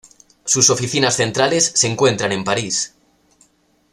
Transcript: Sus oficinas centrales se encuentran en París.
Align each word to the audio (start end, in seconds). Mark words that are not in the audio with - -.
Sus 0.45 0.71
oficinas 0.71 1.15
centrales 1.15 1.73
se 1.75 1.85
encuentran 1.85 2.31
en 2.31 2.43
París. 2.43 2.95